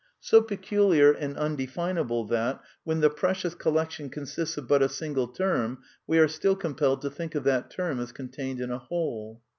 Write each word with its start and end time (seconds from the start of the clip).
So 0.19 0.41
peculiar 0.41 1.11
and 1.11 1.37
undefinable 1.37 2.25
that, 2.25 2.59
when 2.83 3.01
the 3.01 3.09
precious 3.11 3.53
collection 3.53 4.09
consists 4.09 4.57
of 4.57 4.67
but 4.67 4.81
a 4.81 4.89
single 4.89 5.27
term, 5.27 5.77
we 6.07 6.17
are 6.17 6.27
still 6.27 6.55
compelled 6.55 7.03
to 7.03 7.11
think 7.11 7.35
of 7.35 7.43
that 7.43 7.69
term 7.69 7.99
as 7.99 8.11
contained 8.11 8.59
in 8.59 8.71
a 8.71 8.79
whole. 8.79 9.43